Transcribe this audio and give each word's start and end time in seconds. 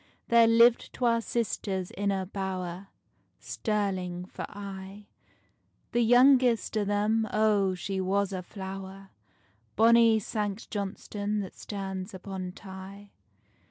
There 0.29 0.47
liv'd 0.47 0.93
twa 0.93 1.21
sisters 1.21 1.91
in 1.91 2.09
a 2.11 2.25
bower, 2.25 2.87
Stirling 3.39 4.25
for 4.25 4.47
aye: 4.49 5.05
The 5.91 6.01
youngest 6.01 6.75
o' 6.75 6.83
them, 6.83 7.27
O, 7.31 7.75
she 7.75 8.01
was 8.01 8.33
a 8.33 8.41
flower! 8.41 9.11
Bonny 9.75 10.17
Sanct 10.17 10.71
Johnstonne 10.71 11.39
that 11.41 11.53
stands 11.55 12.15
upon 12.15 12.53
Tay. 12.53 13.11